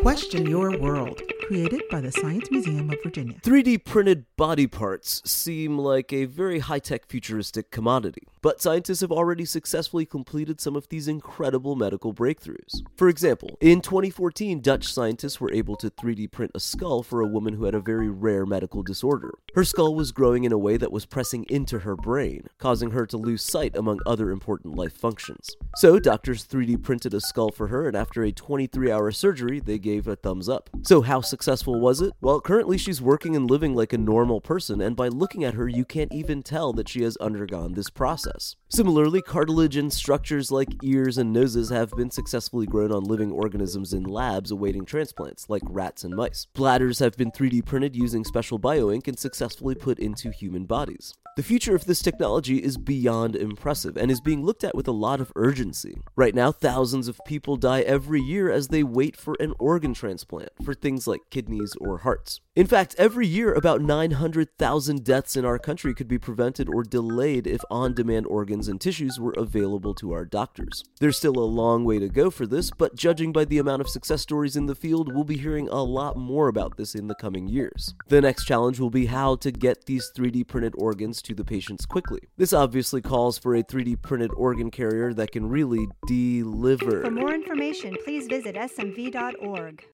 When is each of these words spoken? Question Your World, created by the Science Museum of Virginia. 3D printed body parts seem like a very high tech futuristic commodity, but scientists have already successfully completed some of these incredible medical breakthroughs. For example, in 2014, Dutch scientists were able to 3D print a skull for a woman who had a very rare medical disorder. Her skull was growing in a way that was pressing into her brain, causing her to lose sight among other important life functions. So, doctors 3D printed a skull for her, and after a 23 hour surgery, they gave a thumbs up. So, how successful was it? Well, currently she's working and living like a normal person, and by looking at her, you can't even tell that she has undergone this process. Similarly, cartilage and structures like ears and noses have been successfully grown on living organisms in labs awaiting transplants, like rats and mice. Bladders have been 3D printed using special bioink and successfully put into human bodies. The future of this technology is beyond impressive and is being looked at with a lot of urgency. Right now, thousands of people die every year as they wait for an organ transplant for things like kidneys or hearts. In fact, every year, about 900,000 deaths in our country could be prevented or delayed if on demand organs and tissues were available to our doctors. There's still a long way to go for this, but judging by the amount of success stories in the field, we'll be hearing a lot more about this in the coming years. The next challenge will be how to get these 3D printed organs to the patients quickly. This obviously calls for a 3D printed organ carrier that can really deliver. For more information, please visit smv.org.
Question 0.00 0.46
Your 0.46 0.78
World, 0.78 1.22
created 1.46 1.82
by 1.88 2.00
the 2.00 2.10
Science 2.10 2.50
Museum 2.50 2.90
of 2.90 2.98
Virginia. 3.04 3.38
3D 3.42 3.84
printed 3.84 4.24
body 4.36 4.66
parts 4.66 5.22
seem 5.24 5.78
like 5.78 6.12
a 6.12 6.24
very 6.24 6.58
high 6.58 6.80
tech 6.80 7.06
futuristic 7.06 7.70
commodity, 7.70 8.26
but 8.42 8.60
scientists 8.60 9.00
have 9.00 9.12
already 9.12 9.44
successfully 9.44 10.04
completed 10.04 10.60
some 10.60 10.74
of 10.74 10.88
these 10.88 11.06
incredible 11.06 11.76
medical 11.76 12.12
breakthroughs. 12.12 12.82
For 12.96 13.08
example, 13.08 13.56
in 13.60 13.80
2014, 13.80 14.60
Dutch 14.60 14.92
scientists 14.92 15.40
were 15.40 15.52
able 15.52 15.76
to 15.76 15.88
3D 15.88 16.32
print 16.32 16.50
a 16.52 16.60
skull 16.60 17.04
for 17.04 17.20
a 17.20 17.28
woman 17.28 17.54
who 17.54 17.64
had 17.64 17.76
a 17.76 17.80
very 17.80 18.08
rare 18.08 18.44
medical 18.44 18.82
disorder. 18.82 19.32
Her 19.54 19.64
skull 19.64 19.94
was 19.94 20.10
growing 20.10 20.42
in 20.42 20.52
a 20.52 20.58
way 20.58 20.76
that 20.76 20.92
was 20.92 21.06
pressing 21.06 21.44
into 21.44 21.80
her 21.80 21.94
brain, 21.94 22.48
causing 22.58 22.90
her 22.90 23.06
to 23.06 23.16
lose 23.16 23.42
sight 23.42 23.76
among 23.76 24.00
other 24.04 24.32
important 24.32 24.74
life 24.74 24.96
functions. 24.96 25.56
So, 25.76 26.00
doctors 26.00 26.44
3D 26.44 26.82
printed 26.82 27.14
a 27.14 27.20
skull 27.20 27.52
for 27.52 27.68
her, 27.68 27.86
and 27.86 27.96
after 27.96 28.24
a 28.24 28.32
23 28.32 28.90
hour 28.90 29.12
surgery, 29.12 29.60
they 29.60 29.78
gave 29.78 30.08
a 30.08 30.16
thumbs 30.16 30.48
up. 30.48 30.70
So, 30.82 31.02
how 31.02 31.20
successful 31.36 31.78
was 31.78 32.00
it? 32.00 32.14
Well, 32.22 32.40
currently 32.40 32.78
she's 32.78 33.02
working 33.02 33.36
and 33.36 33.50
living 33.50 33.74
like 33.74 33.92
a 33.92 33.98
normal 33.98 34.40
person, 34.40 34.80
and 34.80 34.96
by 34.96 35.08
looking 35.08 35.44
at 35.44 35.52
her, 35.52 35.68
you 35.68 35.84
can't 35.84 36.10
even 36.10 36.42
tell 36.42 36.72
that 36.72 36.88
she 36.88 37.02
has 37.02 37.18
undergone 37.18 37.74
this 37.74 37.90
process. 37.90 38.56
Similarly, 38.70 39.20
cartilage 39.20 39.76
and 39.76 39.92
structures 39.92 40.50
like 40.50 40.82
ears 40.82 41.18
and 41.18 41.34
noses 41.34 41.68
have 41.68 41.90
been 41.90 42.10
successfully 42.10 42.66
grown 42.66 42.90
on 42.90 43.04
living 43.04 43.30
organisms 43.30 43.92
in 43.92 44.04
labs 44.04 44.50
awaiting 44.50 44.86
transplants, 44.86 45.50
like 45.50 45.62
rats 45.66 46.04
and 46.04 46.16
mice. 46.16 46.46
Bladders 46.54 47.00
have 47.00 47.18
been 47.18 47.30
3D 47.30 47.66
printed 47.66 47.94
using 47.94 48.24
special 48.24 48.58
bioink 48.58 49.06
and 49.06 49.18
successfully 49.18 49.74
put 49.74 49.98
into 49.98 50.30
human 50.30 50.64
bodies. 50.64 51.12
The 51.36 51.42
future 51.42 51.76
of 51.76 51.84
this 51.84 52.00
technology 52.00 52.62
is 52.64 52.78
beyond 52.78 53.36
impressive 53.36 53.98
and 53.98 54.10
is 54.10 54.22
being 54.22 54.42
looked 54.42 54.64
at 54.64 54.74
with 54.74 54.88
a 54.88 54.92
lot 54.92 55.20
of 55.20 55.32
urgency. 55.36 55.98
Right 56.16 56.34
now, 56.34 56.50
thousands 56.50 57.08
of 57.08 57.20
people 57.26 57.56
die 57.56 57.82
every 57.82 58.22
year 58.22 58.50
as 58.50 58.68
they 58.68 58.82
wait 58.82 59.18
for 59.18 59.36
an 59.38 59.52
organ 59.58 59.92
transplant 59.92 60.48
for 60.64 60.72
things 60.72 61.06
like 61.06 61.25
kidneys 61.30 61.74
or 61.80 61.98
hearts. 61.98 62.40
In 62.56 62.66
fact, 62.66 62.94
every 62.96 63.26
year, 63.26 63.52
about 63.52 63.82
900,000 63.82 65.04
deaths 65.04 65.36
in 65.36 65.44
our 65.44 65.58
country 65.58 65.92
could 65.94 66.08
be 66.08 66.18
prevented 66.18 66.70
or 66.70 66.82
delayed 66.82 67.46
if 67.46 67.60
on 67.70 67.92
demand 67.92 68.26
organs 68.28 68.66
and 68.66 68.80
tissues 68.80 69.20
were 69.20 69.34
available 69.36 69.92
to 69.96 70.12
our 70.12 70.24
doctors. 70.24 70.82
There's 70.98 71.18
still 71.18 71.38
a 71.38 71.44
long 71.44 71.84
way 71.84 71.98
to 71.98 72.08
go 72.08 72.30
for 72.30 72.46
this, 72.46 72.70
but 72.70 72.96
judging 72.96 73.30
by 73.30 73.44
the 73.44 73.58
amount 73.58 73.82
of 73.82 73.90
success 73.90 74.22
stories 74.22 74.56
in 74.56 74.64
the 74.64 74.74
field, 74.74 75.12
we'll 75.12 75.24
be 75.24 75.36
hearing 75.36 75.68
a 75.68 75.82
lot 75.82 76.16
more 76.16 76.48
about 76.48 76.78
this 76.78 76.94
in 76.94 77.08
the 77.08 77.14
coming 77.14 77.46
years. 77.46 77.94
The 78.08 78.22
next 78.22 78.46
challenge 78.46 78.80
will 78.80 78.88
be 78.88 79.06
how 79.06 79.36
to 79.36 79.52
get 79.52 79.84
these 79.84 80.10
3D 80.16 80.48
printed 80.48 80.72
organs 80.78 81.20
to 81.22 81.34
the 81.34 81.44
patients 81.44 81.84
quickly. 81.84 82.20
This 82.38 82.54
obviously 82.54 83.02
calls 83.02 83.36
for 83.36 83.54
a 83.54 83.62
3D 83.62 84.00
printed 84.00 84.30
organ 84.34 84.70
carrier 84.70 85.12
that 85.12 85.30
can 85.30 85.50
really 85.50 85.88
deliver. 86.06 87.02
For 87.04 87.10
more 87.10 87.34
information, 87.34 87.96
please 88.02 88.26
visit 88.28 88.54
smv.org. 88.56 89.84